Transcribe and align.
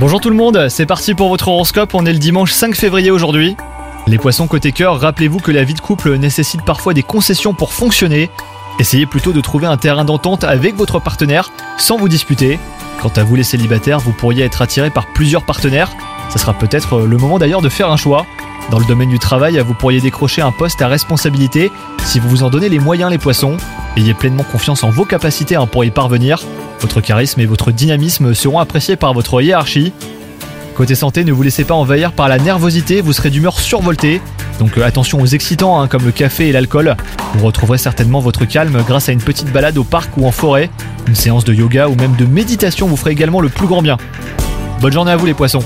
Bonjour 0.00 0.20
tout 0.20 0.30
le 0.30 0.34
monde, 0.34 0.68
c'est 0.68 0.84
parti 0.84 1.14
pour 1.14 1.28
votre 1.28 1.46
horoscope, 1.46 1.94
on 1.94 2.04
est 2.06 2.12
le 2.12 2.18
dimanche 2.18 2.50
5 2.50 2.74
février 2.74 3.12
aujourd'hui. 3.12 3.56
Les 4.08 4.18
poissons 4.18 4.48
côté 4.48 4.72
cœur, 4.72 4.98
rappelez-vous 4.98 5.38
que 5.38 5.52
la 5.52 5.62
vie 5.62 5.74
de 5.74 5.80
couple 5.80 6.16
nécessite 6.16 6.64
parfois 6.64 6.92
des 6.92 7.04
concessions 7.04 7.54
pour 7.54 7.72
fonctionner. 7.72 8.30
Essayez 8.80 9.06
plutôt 9.06 9.32
de 9.32 9.40
trouver 9.40 9.68
un 9.68 9.76
terrain 9.76 10.04
d'entente 10.04 10.42
avec 10.42 10.74
votre 10.74 10.98
partenaire 10.98 11.52
sans 11.78 11.98
vous 11.98 12.08
disputer. 12.08 12.58
Quant 13.00 13.12
à 13.14 13.22
vous 13.22 13.36
les 13.36 13.44
célibataires, 13.44 14.00
vous 14.00 14.12
pourriez 14.12 14.42
être 14.42 14.60
attiré 14.60 14.90
par 14.90 15.06
plusieurs 15.12 15.44
partenaires. 15.44 15.92
Ça 16.28 16.40
sera 16.40 16.52
peut-être 16.52 16.98
le 16.98 17.16
moment 17.16 17.38
d'ailleurs 17.38 17.62
de 17.62 17.68
faire 17.68 17.92
un 17.92 17.96
choix. 17.96 18.26
Dans 18.72 18.80
le 18.80 18.86
domaine 18.86 19.10
du 19.10 19.20
travail, 19.20 19.56
vous 19.64 19.74
pourriez 19.74 20.00
décrocher 20.00 20.42
un 20.42 20.50
poste 20.50 20.82
à 20.82 20.88
responsabilité 20.88 21.70
si 22.04 22.18
vous 22.18 22.28
vous 22.28 22.42
en 22.42 22.50
donnez 22.50 22.68
les 22.68 22.80
moyens 22.80 23.08
les 23.08 23.18
poissons. 23.18 23.56
Ayez 23.96 24.14
pleinement 24.14 24.42
confiance 24.42 24.82
en 24.82 24.90
vos 24.90 25.04
capacités 25.04 25.54
hein, 25.54 25.68
pour 25.68 25.84
y 25.84 25.92
parvenir. 25.92 26.40
Votre 26.84 27.00
charisme 27.00 27.40
et 27.40 27.46
votre 27.46 27.72
dynamisme 27.72 28.34
seront 28.34 28.58
appréciés 28.58 28.96
par 28.96 29.14
votre 29.14 29.40
hiérarchie. 29.40 29.94
Côté 30.76 30.94
santé, 30.94 31.24
ne 31.24 31.32
vous 31.32 31.42
laissez 31.42 31.64
pas 31.64 31.72
envahir 31.72 32.12
par 32.12 32.28
la 32.28 32.36
nervosité, 32.36 33.00
vous 33.00 33.14
serez 33.14 33.30
d'humeur 33.30 33.58
survoltée. 33.58 34.20
Donc 34.58 34.76
euh, 34.76 34.84
attention 34.84 35.18
aux 35.22 35.26
excitants 35.26 35.80
hein, 35.80 35.88
comme 35.88 36.04
le 36.04 36.12
café 36.12 36.48
et 36.48 36.52
l'alcool. 36.52 36.94
Vous 37.36 37.46
retrouverez 37.46 37.78
certainement 37.78 38.20
votre 38.20 38.44
calme 38.44 38.84
grâce 38.86 39.08
à 39.08 39.12
une 39.12 39.22
petite 39.22 39.50
balade 39.50 39.78
au 39.78 39.84
parc 39.84 40.14
ou 40.18 40.26
en 40.26 40.30
forêt. 40.30 40.68
Une 41.08 41.14
séance 41.14 41.46
de 41.46 41.54
yoga 41.54 41.88
ou 41.88 41.94
même 41.94 42.16
de 42.16 42.26
méditation 42.26 42.86
vous 42.86 42.98
ferait 42.98 43.12
également 43.12 43.40
le 43.40 43.48
plus 43.48 43.66
grand 43.66 43.80
bien. 43.80 43.96
Bonne 44.82 44.92
journée 44.92 45.12
à 45.12 45.16
vous 45.16 45.24
les 45.24 45.32
poissons 45.32 45.64